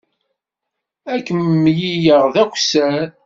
[1.11, 3.07] Ad kem-mlileɣ d akessar.